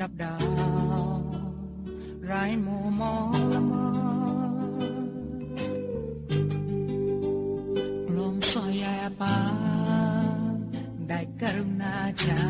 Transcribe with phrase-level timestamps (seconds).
[0.00, 1.18] ดับดาว
[2.24, 2.32] ไร
[2.66, 3.72] มัวมองละม
[8.06, 8.84] กลมสอยแย
[9.20, 9.36] ปา
[11.08, 11.94] ได้กรุณา
[12.24, 12.42] จา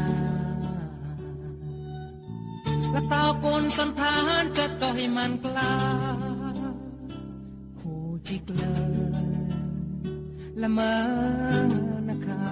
[2.91, 5.75] และตาคนสันทานจะต่อให้มันกล้า
[7.81, 9.49] คู่จิกเลย
[10.61, 10.95] ละเมอ
[12.09, 12.43] นะคะ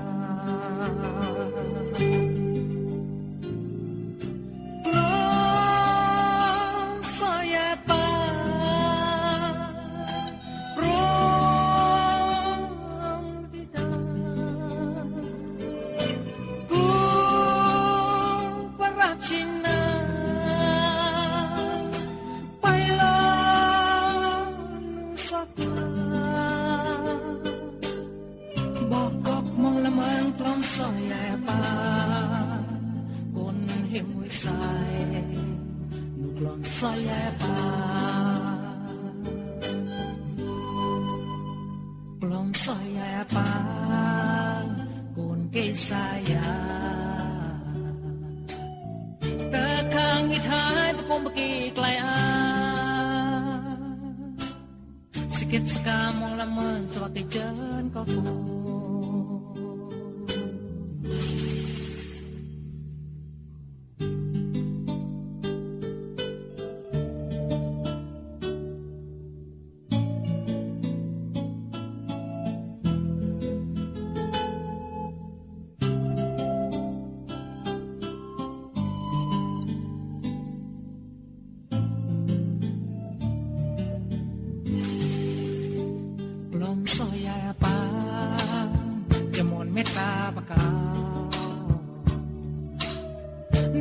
[42.23, 43.49] Plom saya pa
[45.19, 46.47] kun ke saya
[49.51, 52.15] Ta kang it hai pa kom ki klai a
[55.35, 58.56] Sikit saka mong lamon swa ke jan ko ko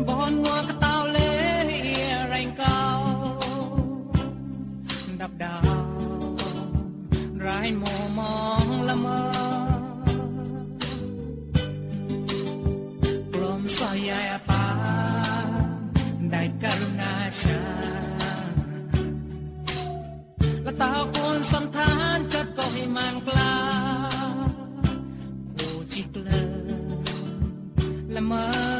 [0.08, 1.32] បនងួរកតោលេ
[2.34, 2.82] រែងកោ
[5.22, 5.68] ដាប់ដាវ
[7.48, 7.84] រៃម
[8.18, 8.20] ម
[8.64, 9.22] ងល្មើ
[13.34, 14.66] ក្លំសាយអាប៉ា
[16.32, 17.62] ได้กรุณาชา
[20.66, 23.56] ละตาคนสันทานจัดก็ให้มันกล้า
[25.56, 26.44] ผู้จิกเลอ
[28.16, 28.75] ละเมอ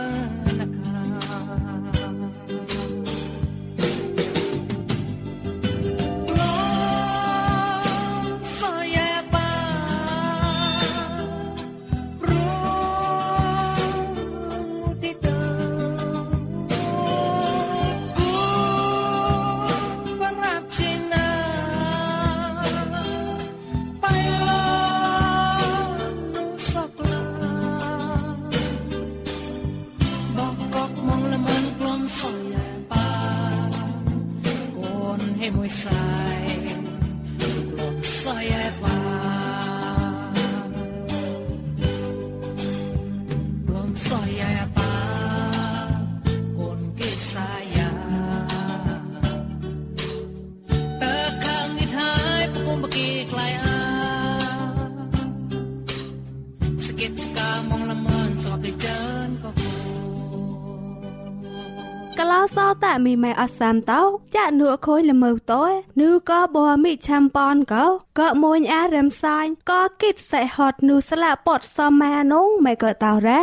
[63.06, 64.02] មីម៉ែអសាមតោ
[64.36, 65.64] ចាក់នួខុយល្មើតោ
[66.02, 67.86] នូក៏បមិឆាំប៉នកោ
[68.20, 73.42] ក៏មួយអារំសាញ់ក៏គិតសែហត់នូស្លាពតសម៉ានងម៉ែក៏តោរ៉ា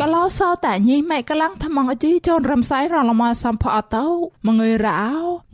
[0.00, 4.06] កលោសោតែញីម៉ែកលាំងថ្មងអជីចនរំសាយរលមសំផអតោ
[4.46, 5.02] មងើយរោ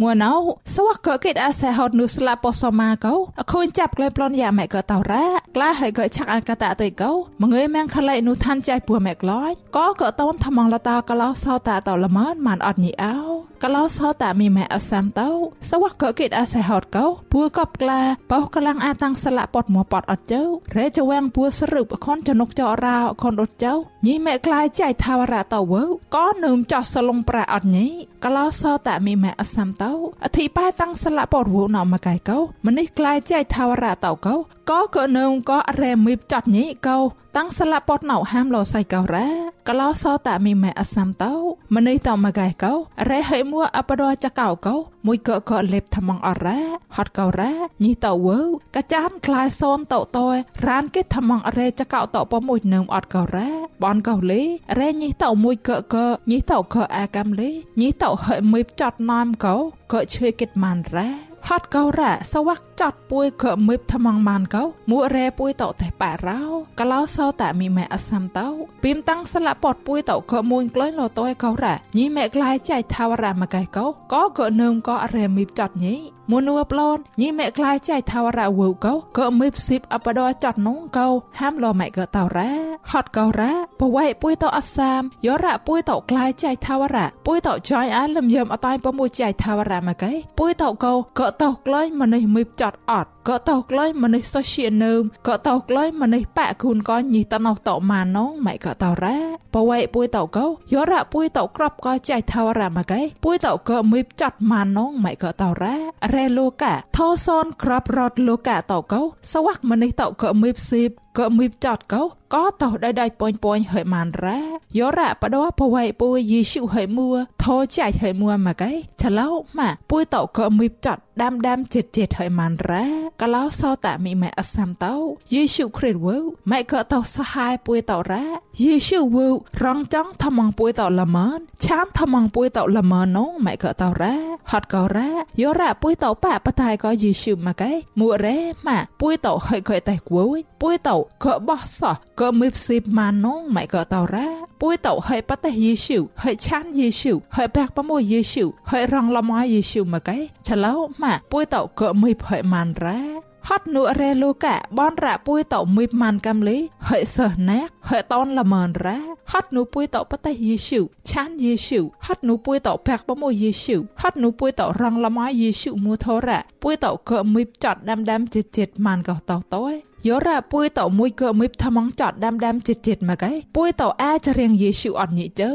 [0.03, 0.33] ងួនោ
[0.75, 5.27] សវកកេតអាសេហត់នុស្លាពសមាកោអខូនចាប់ក្លែប្លន់យ៉ាម៉ែកតោរ៉ា
[5.57, 7.13] ក្លាហើយកឆាក់អកតតេកោ
[7.43, 13.17] មងើយម៉ាំងខឡៃនុឋានចៃពួម៉ែក្លាយក៏កតូនថ្មងលតាកលោសោតាតោល្មនម៉ានអត់ញីអោ
[13.63, 15.31] កលោសោតាមីម៉ែអសាំតោ
[15.71, 18.01] សវកកេតអាសេហត់កោពួកបក្លា
[18.31, 20.43] បោកលាំងអាតាំងស្លាពតមួពតអត់ជើ
[20.79, 23.73] រេចវាំងពួសរុបអខនចនុកចរោអខនអត់ជើ
[24.07, 25.83] ញីម៉ែក្លាយចៃថាវរៈតោវើ
[26.15, 27.87] ក៏នឹមចោះសលងប្រាអត់ញី
[28.25, 29.93] កលោសោតាមីម៉ែអសាំតោ
[30.25, 34.35] អធិបាយតាំងស្លាពតវូណមកៃកោម្នេះក្លាយចៃថាវរៈតោកោ
[34.71, 36.99] ក៏ក៏នឹមក៏រែមីបចាត់ញីកោ
[37.39, 39.29] តាំងស្លាពតណៅហាមលោសៃកោរ៉ា
[39.69, 41.33] កលោសោតាមីម៉ែអសាំតោ
[41.75, 42.73] ម្នេះតមកៃកោ
[43.11, 44.75] រែហេមួអបដចកោកោ
[45.07, 46.61] មួយកក៏លេបថ្មងអរ៉ា
[46.97, 47.53] ហត់កោរ៉ា
[47.85, 48.39] ញីតោវើ
[48.77, 50.37] កាចានក្លាយសូនតោតយ
[50.69, 53.49] រានគេថ្មងអរ៉េចកោតោពមួយនឹមអត់កោរ៉ា
[53.85, 54.43] បនកោលេ
[54.79, 55.97] រែញីតោមួយកក
[56.31, 57.51] ញីតោកអាកំលេ
[57.81, 59.57] ញីតោហេមីបចាត់ណាមកោ
[59.93, 66.41] ក៏ឈើគិតម៉ានរ៉ា ហត់កោរ៉ាសវាក់ចាត់ពួយក៏មឹបថ្មងម៉ានកោមួរ៉ែពួយតោតែប៉ារោ
[66.79, 68.49] កឡោសោតាមីម៉ែអសាំតោ
[68.83, 75.95] ពីមតាំងស្លាពតពួយតោក៏មួយក្លែងលតយកោរ៉ាញីម៉ែក្លាយចៃថាវរ៉ាមកៃកោក៏ក៏នឹមក៏រ៉ែមីបចាត់ញី
[76.31, 81.07] មួនួប្លន់ញីម៉ែក្លាយចៃថាវរ៉ាវូកោក៏មឹបស៊ីបអបដចាត់នងកោ
[81.41, 82.51] ហាមលម៉ែក៏តោរ៉ា
[82.91, 99.17] ហត់កោរ៉ាបវៃពួយតោអសាមយោរ៉ាពួយតោក្លាយចៃថាវរ៉ាពួយតោចៃអាលឹមយមអតៃពមួយចៃថាវរ៉ាមកៃពួយតោកោក៏តោក្លែងម្នេះមឹបចាត់អត់ ក៏តោក្លែងម្នេះសូសៀនឹមក៏តោក្លែងម្នេះប៉ាគូនក៏ញីតណោតោម៉ានងម៉ែក៏តោរ៉ា
[99.55, 105.75] បវៃពួយតោកោយោរ៉ាពួយតោក្របក៏ចៃថាវរ៉ាមកៃពួយតោក៏មឹបចាត់ម៉ានងម៉ែក៏តោរ៉ា
[106.15, 109.01] រ៉េលូកាថោសនក្របរត់លូកាតោកោ
[109.33, 112.03] សវាក់ម្នេះតោក៏មឹបស៊ីបក៏មឹបចាត់កោ
[112.35, 114.39] ក៏តោដៃដៃប៉ុញប៉ុញហើយម៉ានរ៉ា
[114.79, 117.09] យោរ៉ាបដោបវៃពួយយេស៊ូហើយមួ
[117.43, 118.71] ថោចៃហើយមួមកៃ
[119.03, 122.85] ឆឡោម៉ាពួយតោក៏មឹបចាត់ដាំដាំចិត្តចិត្តហើយម៉ានរ៉ា
[123.21, 124.95] កឡោសោតាមីម៉ែអសាំតោ
[125.33, 126.17] យេស៊ូគ្រីស្ទវើ
[126.51, 128.25] ម៉ែក៏តោសហាយពួយតោរ៉ា
[128.63, 129.27] យេស៊ូវើ
[129.65, 134.17] រងចង់ថ្មងពួយតោល្មនឆានថ្មងពួយតោល្មននងម៉ែក៏តោរ៉ា
[134.51, 137.71] ហត់ក៏រ៉ាយោរ៉ាពួយតោប៉បតៃក៏យេស៊ូមកៃ
[138.01, 144.29] មួរ៉េម៉ាពួយតោហើយក៏តែគួយពួយតោក៏បោះសោះក៏មឹបស៊ីបម៉ាននងម៉ែក៏តោរ៉ា
[144.61, 153.01] ពួយតោហើយបតេយេស៊ូហើយឆានយេស៊ូហើយបាក់បមួយយេស៊ូហើយរងលមយេស៊ូមកៃឆឡោម៉ាពួយតោក៏មឹបហើយម៉ានរ៉ា
[153.49, 156.59] ហត់នួរ៉េលូកាបនរ៉ាពួយតោមឹបម៉ានកំលី
[156.89, 158.99] ហើយសះណាក់ហើយតនល្មនរ៉ា
[159.33, 175.51] ហត់នួពួយតោបតេយេស៊ូឆានយេស៊ូហត់នួពួយតោបាក់បមួយយេស៊ូហត់នួពួយតោរងលមយេស៊ូមួធរ៉ាពួយតោក៏មឹបចាត់ដាំដាំចិត្តចិត្តម៉ានកោតោតោ យោរ៉ាពួយតោមួយក៏មឹបថ្មងចាត់ដាំដាំចិត្តចិត្តមកឯពួយតោអាចរៀងយេស៊ូអត់ញីទៅ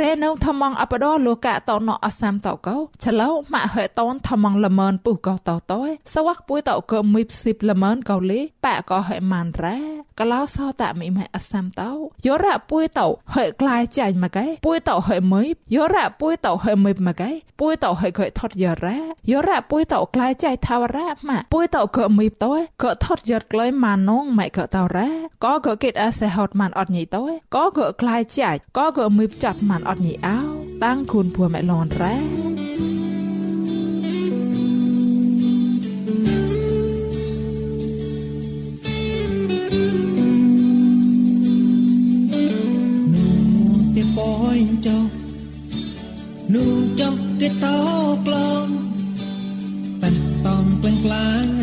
[0.00, 5.80] រ៉េនៅថ្មងអបដោលោកាតោណោអសាំតោកោឆឡោម៉ាក់ហេតនថ្មងល្មនពុះកោតោតោ
[6.14, 11.90] សវ័កពួយតោក៏មឹបស៊ីបល្មនកោលីប៉ាក៏ហេម៉ានរ៉ា កឡោសោតាមីម៉ែអសាំតោ
[12.26, 17.30] យោរ៉ាពួយតោហេក្លាយចាញ់មកឯពួយតោហេមឹបយោរ៉ាពួយតោហេមឹបមកឯ
[17.60, 18.98] ពួយតោហេខេថត់យោរ៉ា
[19.30, 25.08] យោរ៉ាពួយតោក្លាយចាយថាវរ៉ាម៉ាពួយតោក៏មឹបតោក៏ថត់យោក្លែម៉ានងម៉ែក៏តោរ៉ា
[25.44, 30.38] ក៏ក៏គិតអាសេហត់ម៉ានអត់ញីតោក៏ក៏ក្លាយចាយក៏ក៏មឹបចាត់ម៉ានអត់ញីអោ
[30.84, 32.85] តាំងគូនពួរម៉ែលនរ៉ា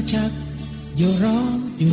[0.08, 0.32] chắc
[0.96, 1.88] dù róm dù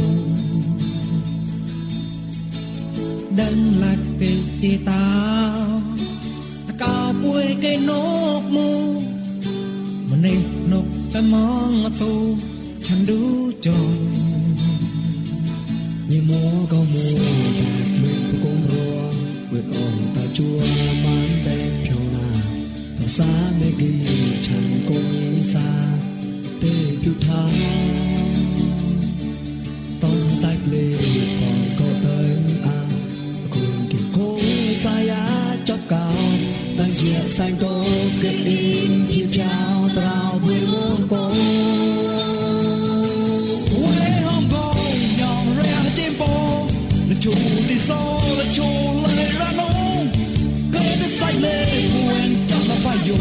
[37.37, 37.73] sai to
[38.23, 41.23] ke in phi chao trao vui muôn cô
[43.83, 44.64] Way home bo
[45.23, 46.33] yong re ha tim bo
[47.09, 47.40] the two
[47.71, 48.79] the soul the two
[49.17, 50.02] lay run on
[50.75, 51.57] go the sai le
[52.07, 53.19] when talk about you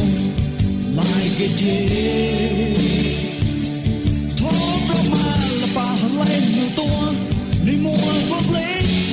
[1.00, 2.79] like a jay
[6.29, 6.91] លែងមើលតួ
[7.67, 8.69] នេះមួនប្រប្លេ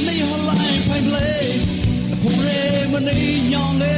[0.07, 1.31] នេះហឡៃផៃផ្លេ
[2.23, 3.19] កុំរេមនី
[3.53, 3.96] ញង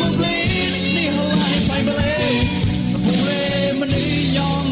[0.00, 0.38] គុំលេ
[0.96, 2.16] នេះហើយបាយបលេ
[3.04, 3.42] គុំលេ
[3.80, 4.04] មនី
[4.36, 4.63] យ៉ង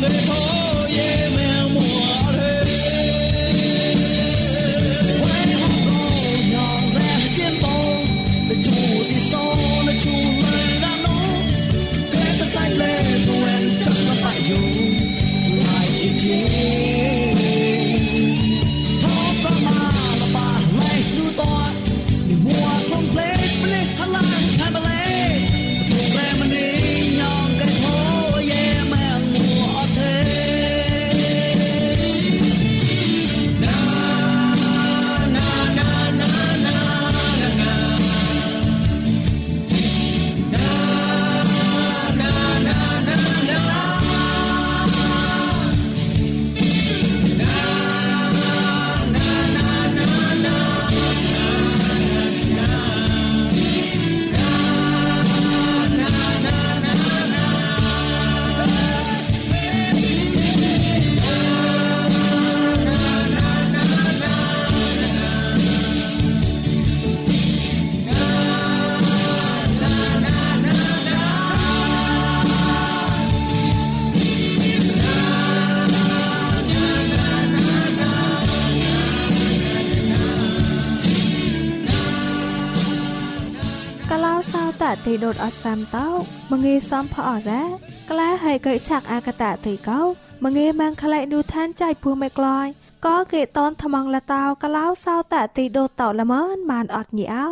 [85.33, 86.09] តអសាមតោ
[86.51, 87.63] មងេសំផអរ៉ា
[88.11, 90.01] ក្លាហើយកែឆាក់អាកតាទីកោ
[90.45, 92.67] មងេម៉ាំងខ្លែនូឋានចៃភូមេក្លាយ
[93.07, 97.49] ក៏គេតនថ្មងលតាវកឡៅសោតទីដូតតល្មនបានអត់ញីអោ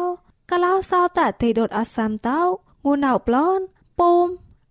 [0.50, 2.40] កឡៅសោតទីដូតអសាមតោ
[2.84, 3.62] ងូណៅប្លន់
[3.98, 4.26] ពុំ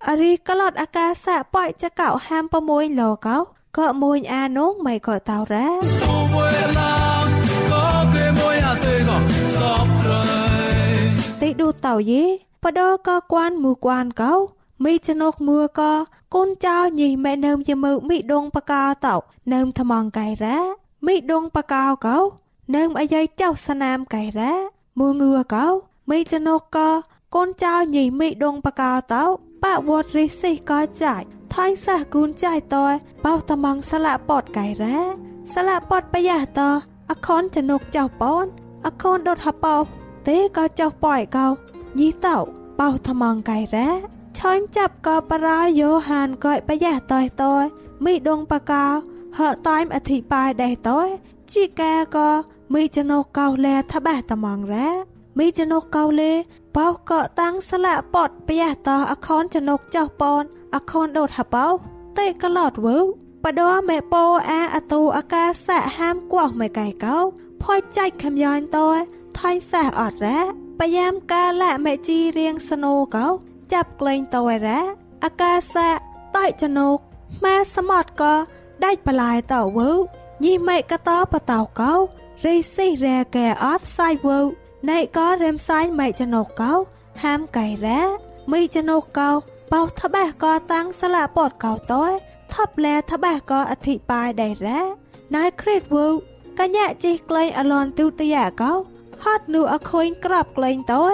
[0.07, 3.37] អរីក្លត់អាកាសៈប៉ៃចកៅហាម6លោកោ
[3.77, 5.67] ក៏មួយអានងមិនក៏តោរ៉ា
[6.05, 7.31] Cô vui lòng
[7.71, 9.23] có cái môi à tươi gọn
[9.57, 10.39] sọp rơi
[11.41, 12.23] ទីឌូតៅយេ
[12.63, 14.33] បដកកួនមូកួនកោ
[14.83, 15.81] មីចណុកមួក
[16.33, 19.15] កូនចៅញីម៉ែនឹមយមើមីដងបកោតោ
[19.53, 20.57] នឹមថ្មងកៃរ៉ា
[21.07, 22.17] មីដងបកោកោ
[22.75, 24.53] នឹមអាយចៅសណាមកៃរ៉ា
[24.99, 25.65] មួងឿកោ
[26.09, 26.77] មីចណុកក
[27.35, 29.23] កូនចៅញីមីដងបកោតោ
[29.63, 32.85] ប៉វត្តរិសិក៏ចាច់ថៃសះគូនចាយតើ
[33.25, 34.97] បោថ្មងស្លាពតកៃរ៉ា
[35.53, 36.61] ស្លាពតបយ៉ាត
[37.09, 38.45] អខនចណុកចៅប៉ន
[38.85, 39.77] អខនដុតហបោ
[40.27, 41.47] ទេក៏ចៅប៉យកោ
[41.97, 42.37] ញីតោ
[42.79, 43.89] បោថ្មងកៃរ៉ា
[44.37, 47.53] ឆាញ់ចាប់ក៏បរាយោហានក៏បយ៉ាតើតើ
[48.05, 48.85] មីដងបកោ
[49.37, 50.99] ហឺតាយអធិបាយដែរតើ
[51.51, 52.29] ជីកាក៏
[52.73, 54.89] មីចណុកកោលែថាបះថ្មងរ៉ា
[55.37, 56.33] មីចណុកកោលេ
[56.77, 60.43] បោក៏តាំងស្លាពតបយ៉ាតអខនចណុកចៅប៉ន
[60.75, 61.67] អខនដុតហបោ
[62.17, 62.97] តេកឡតវើ
[63.43, 67.17] បដមេពោអាអតូអាកាសៈហាមកោះមកកៃកោ
[67.63, 68.89] ផយចាច់ខំយ៉ាញ់តើ
[69.39, 70.39] ថៃសះអត់រ៉ា
[70.79, 73.27] បយ៉ាមកាលៈមេជីរៀងស្នូកោ
[73.73, 74.79] ចាប់ក្លែងតើរ៉ា
[75.23, 75.89] អាកាសៈ
[76.35, 76.97] តៃចណុក
[77.45, 78.33] ម៉ែសមុតក៏
[78.83, 79.89] ដាច់បលាយតើវើ
[80.43, 81.93] ញីម៉ែកតបតោកោ
[82.45, 84.39] រីស៊ីរ៉ែកែអត់សៃវើ
[84.89, 86.73] ណៃក៏រឹមសាយម៉ែចណុកកោ
[87.23, 88.01] ហាមកៃរ៉ា
[88.51, 89.29] មីចណុកកោ
[89.73, 92.03] បោថាបះក៏តាំងស្លាពតកោតើ
[92.53, 94.81] ថាប់លែថាបះក៏អធិបាយដែររ៉ា
[95.35, 96.07] ណៃគ្រីតវើ
[96.59, 98.73] កញ្ញាជីក្លែងអលនទូតយ៉ាកោ
[99.23, 101.05] ហត់នូអខុញក្របក្លែងតើ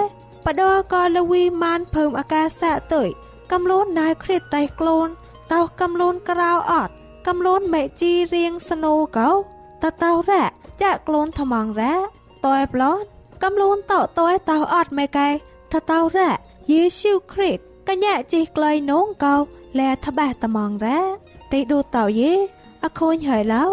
[0.44, 3.08] បដក៏លវីម៉ានភើមអាកាសៈទុយ
[3.52, 5.08] កំលូនណៃគ្រីតតៃក្លូន
[5.52, 6.92] តោកំលូនក្រៅអត់
[7.26, 9.30] កំលូនមេជីរៀងស្នូកោ
[9.82, 10.44] តតោរ៉ា
[10.82, 11.94] ចាក់ក្លូនថ្មងរ៉ា
[12.46, 13.00] តើប្លន់
[13.42, 15.28] កំលូនតោតើតោអត់មេកែ
[15.72, 16.30] តតោរ៉ា
[16.70, 19.36] យេស៊ូគ្រីតកញ្ញាជីក្លែងនងកោ
[19.78, 21.00] លែថាបះថ្មងរ៉ា
[21.52, 22.32] ទីដូតោយេ
[22.84, 23.64] អខូនហើយឡោ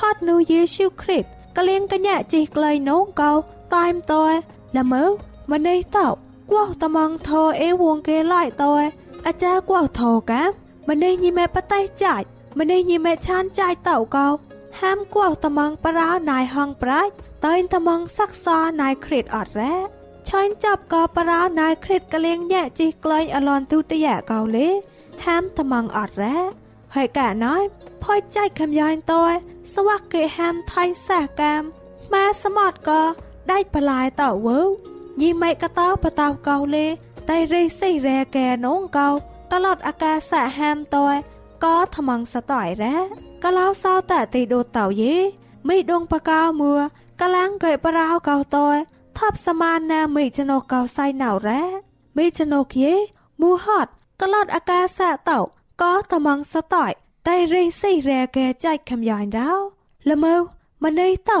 [0.00, 1.24] ហត់នូយេស៊ូគ្រីត
[1.56, 3.32] កលៀងកញ្ញាជីក្លែងនងកោ
[3.74, 4.24] តាយមតើ
[4.78, 5.02] ល្មើ
[5.52, 6.08] ម្នេះតោ
[6.52, 8.74] គោះតំងធอអេវងគេឡៃតើ
[9.26, 10.42] អាចារ្យគោះធอកា
[10.88, 12.26] ម្នេះញីម៉ែបតៃចាច់
[12.58, 14.28] ម្នេះញីម៉ែឆានចាច់តោកោ
[14.80, 17.12] ហាមគោះតំងប្រោណៃហងប្រាច់
[17.46, 18.46] តើតំងសាក់ស
[18.80, 19.74] ណៃគ្រីតអត់រ៉ា
[20.28, 24.68] ឆាញ់ចាប់ក៏ប្រោណៃគ្រីតកលៀងញ៉ាជីក្លែងអលនទូតយ៉ាកោលេ
[25.26, 26.36] ហាមតំងអត់រ៉ា
[26.94, 27.62] ហើយកាណយ
[28.02, 29.24] ផយចៃខំយ៉ងតើ
[29.74, 31.62] ស្វាក់គេហាមថៃសាកាម
[32.12, 33.02] ម៉ែសមត់ក៏
[33.50, 34.58] ដាច់បលាយតើវើ
[35.20, 36.86] ញីម៉ែកតោបតោកោលេ
[37.30, 39.08] តៃរិសិរែកែនងកោ
[39.52, 41.06] តឡតអាកាសៈហាមតើ
[41.64, 42.96] ក៏ថ្មងសតៃរ៉ា
[43.44, 45.16] កឡោសោតទីដូតតៅយេ
[45.68, 46.74] មីដងបកោមួ
[47.20, 48.66] កលាំងកែប្រោកោតើ
[49.18, 51.62] ថាប់សមានណាមីចណូកោសៃណៅរ៉ា
[52.16, 52.90] មីចណូគៀ
[53.40, 53.86] មូហត
[54.20, 55.38] កឡតអាកាសៈតោ
[55.82, 56.86] ក៏ថ្មងសតៃ
[57.28, 59.50] តៃរិសិរែកែចៃខំយ៉ងរោ
[60.10, 60.34] ល្មើ
[60.84, 61.40] ម្នេះតោ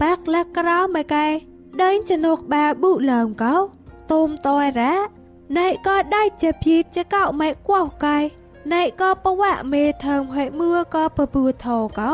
[0.00, 1.26] បាក់លះក្រៅមកកែ
[1.82, 3.54] ដេញចនុកបាបុលើមកោ
[4.12, 4.94] ទុំតយរ៉ា
[5.58, 8.18] ណៃក៏ដៃជាភីចកោម៉ែកួកៃ
[8.74, 12.12] ណៃក៏បវៈមេថើមហេមឿក៏បប៊ូថោកោ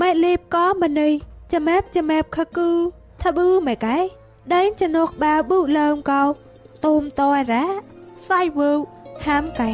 [0.00, 1.12] ម៉ែលេបក៏ម្នេះ
[1.52, 2.70] ចាំែបចាំែបខកូ
[3.22, 3.98] ថាប៊ូម៉ែកែ
[4.54, 6.22] ដេញចនុកបាបុលើមកោ
[6.84, 7.66] ទុំតយរ៉ា
[8.28, 8.70] សៃវូ
[9.24, 9.68] ហាមកៃ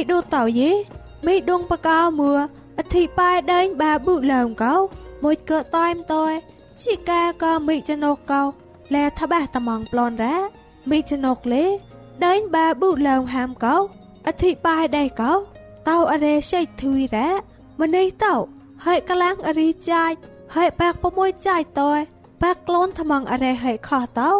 [0.00, 0.70] រ៉ាទីដូតៅយេ
[1.26, 2.32] មីដងបកោមួ
[2.78, 4.74] អធិបាយដែងបាបុលើមកោ
[5.24, 6.32] មួយកើតាយមតយ
[6.80, 8.42] ជីកាក៏មីចណុកកោ
[8.94, 10.36] លែថាបះតំងប្លនរ៉ា
[10.90, 11.64] មីចណុកលេ
[12.26, 13.76] ដែងបាបុលើមហាមកោ
[14.26, 15.32] អធិបាយដែរកោ
[15.88, 17.28] តៅអរេសៃធុយរ៉ា
[17.80, 18.34] ម្នេះតៅ
[18.84, 20.16] ហើយកលាំងអរីចាច់
[20.56, 21.98] ហើយបាក់6ចាច់តយ
[22.42, 24.30] បាក់ក្លូនថ្មងអរេហេខោតោ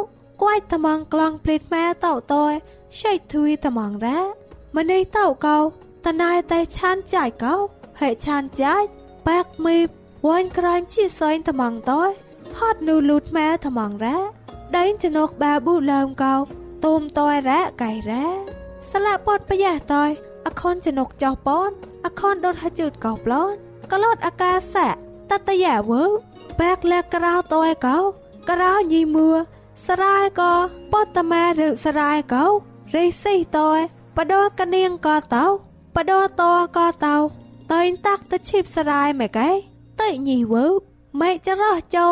[0.42, 2.44] គួយថ្មងក្លងព្លេតម៉ែតោតោ
[2.98, 4.20] ឆៃទ្វីថ្មងរ៉ា
[4.76, 5.58] ម្នេះតោកោ
[6.06, 7.54] តណៃតែឆានចាយកោ
[8.00, 8.82] ហេឆានចាយ
[9.28, 9.76] បាក់មី
[10.26, 12.02] វ៉ាញ់ក្រាញ់ជាសែងថ្មងតោ
[12.58, 14.18] ហត់នូលូតម៉ែថ្មងរ៉ា
[14.76, 16.34] ដេញចណុកបាប៊ូលើមកោ
[16.84, 18.26] ទុំតយរ៉ាកៃរ៉ា
[18.90, 20.10] ស្លាប់ពតប្រយះតយ
[20.46, 21.70] អខនចណុកចោប៉ន
[22.04, 23.56] អខនដុតហជឺតកោប្លន់
[23.92, 24.88] កលត់អាកាសៈ
[25.30, 26.02] តតយ៉ាវើ
[26.60, 27.98] បែកលែកក្រៅតយកោ
[28.50, 29.30] ក្រៅញីមួ
[29.86, 30.52] សរាយក៏
[30.92, 32.44] ពតម៉ែឬសរាយកោ
[32.94, 33.80] រិសិតយ
[34.22, 35.46] បដោកនាងក៏តោ
[35.96, 36.42] បដោត
[36.76, 37.16] ក៏តោ
[37.72, 39.50] តើញតាក់ទៅឈីបសរាយម៉ែកែ
[40.00, 40.64] តើញីវើ
[41.20, 42.08] ម៉ែចរោះចោ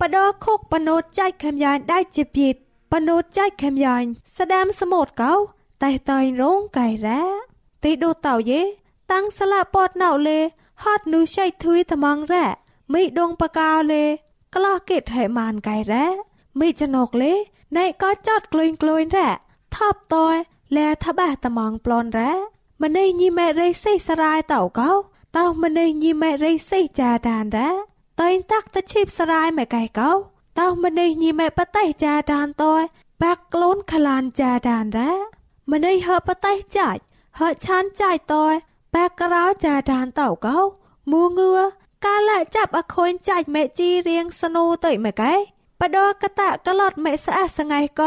[0.00, 2.54] បដោខុកបណូតចាច់ខំយ៉ាងដៃជាពីត
[2.92, 4.02] បណូតចាច់ខំយ៉ាង
[4.36, 5.32] ស្ដាមសមុតកោ
[5.82, 7.22] តែតើញរងកៃរ៉ា
[7.84, 8.60] ទីដូតោយេ
[9.12, 10.40] តាំងស្លាពតណៅលេ
[10.84, 12.46] ហត់នូឆៃធុយថ្មងរ៉ា
[12.94, 14.04] មីដងបកោលេ
[14.54, 16.06] ក្លោះគិតហេម៉ានកៃរ៉ា
[16.60, 17.32] មីចណុកលេ
[17.76, 19.28] ណៃក៏ចតក្លុយក្លុយរ៉ា
[19.76, 20.36] ថប់តយ
[20.76, 22.32] លែថាបះថ្មងប្លន់រ៉ា
[22.82, 24.90] ម្នេះញីម៉ែរៃសិសរាយតោកោ
[25.36, 27.70] តោម្នេះញីម៉ែរៃសិចាដានរ៉ា
[28.20, 30.10] តើញតាក់ទៅឈីបសរាយម៉ែកៃកោ
[30.60, 32.82] តោម្នេះញីម៉ែបតៃចាដានតយ
[33.22, 35.12] បាក់ក្លូនខ្លានចាដានរ៉ា
[35.72, 37.00] ម្នេះហើបតៃចាច់
[37.38, 38.54] ហើឆានចាយតយ
[38.94, 40.58] បាក់ក្រៅចាដានតោកោ
[41.12, 41.52] មូងឿ
[42.06, 45.32] កាលចាប់អខូនចាច់មេជីរៀងស្នូទៅម៉ែកែ
[45.80, 48.02] បដកតៈក្លត់មេស្អះសងៃក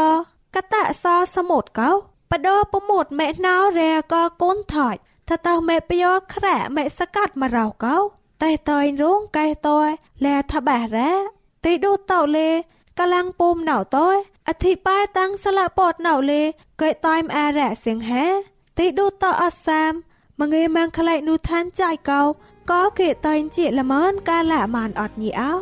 [0.54, 1.90] កតៈសសមុតកោ
[2.34, 4.94] បដពមុតមេណៅរែកកូនថយ
[5.28, 7.96] ថាតើមេពយោខ្រែមេសកាត់មករោកោ
[8.42, 9.88] តែតើរងកែតយ
[10.24, 11.12] លែថាបះរ៉ា
[11.64, 12.50] ទីដូតោលេ
[12.98, 14.16] កលាំងពុំណៅតយ
[14.48, 16.42] អធិបាយតាំងស្លាពតណៅលេ
[16.80, 18.24] កែតៃមអារ៉ាសៀងហេ
[18.78, 19.92] ទីដូតោអសាម
[20.40, 22.22] មងេម៉ាំងក្លែកនូឋានចាយកោ
[22.70, 25.54] ក៏គេតែងជាល្មនកាលម៉ានអត់ញីអោ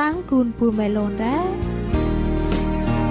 [0.00, 1.71] តាំងគូនពូមេឡូនរ៉ា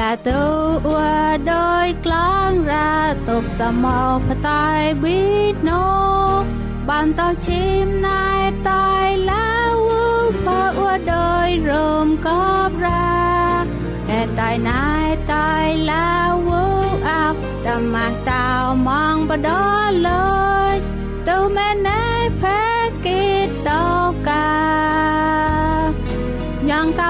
[0.00, 0.40] ឡាទៅ
[0.86, 0.96] អ៊ូ
[1.52, 2.14] ដោយក្ល
[2.48, 2.96] ងរ៉ា
[3.28, 4.66] តបសមោផ្តែ
[5.02, 5.20] ប៊ី
[5.68, 5.84] ណូ
[6.88, 8.26] បានតោឈីមណៃ
[8.68, 8.88] តៃ
[9.30, 9.74] ឡាវ
[10.46, 11.70] បើអ៊ូដោយរ
[12.06, 12.28] មក
[12.68, 13.14] បរ៉ា
[14.10, 14.86] អេតៃណៃ
[15.32, 15.50] តៃ
[15.90, 16.12] ឡា
[16.46, 16.50] វ
[17.08, 18.46] អាប់តម៉ាតោ
[18.86, 19.50] มองបដ
[20.06, 20.36] លើ
[20.72, 20.74] យ
[21.28, 22.02] ទៅមែនណែ
[22.40, 22.62] ផែ
[23.04, 23.84] គិតតោ
[24.28, 24.48] កា
[26.68, 27.09] ញ៉ាងកោ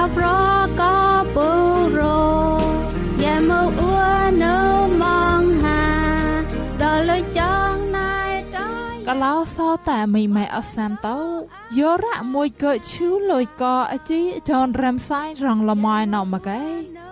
[9.56, 11.18] សោតែមីម៉ែអសាមតោ
[11.78, 16.62] យោរៈមួយក៏ឈូលុយកអជីចនរំសាយរងលមៃណោមកែ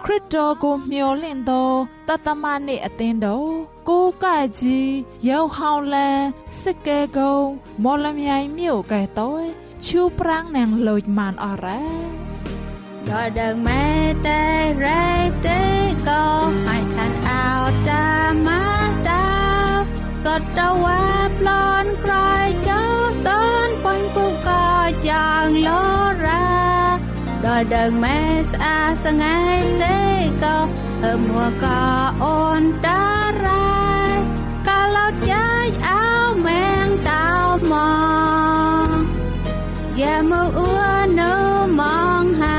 [0.04, 1.66] គ្រីតូកូមៀលិនដោ
[2.08, 3.38] តតម៉ានីអតិនដោ
[3.88, 4.78] គូកាជី
[5.28, 6.10] យោហောင်းលែ
[6.62, 7.30] សិកេកោ
[7.84, 9.30] មលមៃមៀវកែតោ
[9.86, 11.82] ឈូប្រាំងណាងលុយម៉ានអរ៉ា
[13.08, 13.84] ដល់ដើងម៉ែ
[14.26, 14.42] តែ
[14.84, 15.04] រ៉េ
[15.46, 15.60] ទេ
[16.08, 16.24] ក៏
[16.66, 17.48] ឲ្យឋានអោ
[17.88, 18.04] តា
[18.46, 18.79] ម៉ា
[20.25, 21.03] តាក៏តវ៉ា
[21.37, 21.49] ប្ល
[21.83, 22.83] ន់ក្រោយចោ
[23.27, 23.29] ត
[23.65, 24.65] នបាញ់ពុកក៏
[25.09, 25.69] យ៉ាងល
[26.25, 26.47] រ៉ា
[27.45, 29.37] ដល់ដើងម៉ែស្អាសងៃ
[29.83, 29.99] ទេ
[30.43, 30.57] ក៏
[31.03, 31.81] អើមួក៏
[32.23, 33.03] អូនតា
[33.45, 33.67] រ៉ា
[34.67, 36.05] កាលោចាយអោ
[36.45, 37.27] មែងតោ
[37.71, 37.73] ម
[38.87, 39.01] ក
[39.99, 40.75] យ៉ាមកអ៊ូ
[41.19, 41.33] ណូ
[41.79, 42.58] มองหา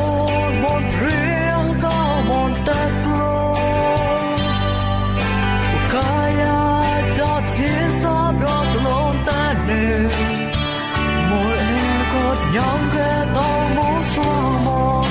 [12.59, 13.15] younger
[13.47, 15.05] almost one more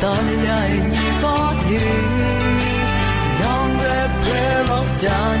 [0.00, 0.70] darling i
[1.22, 1.90] got you
[3.42, 5.37] younger prayer of dawn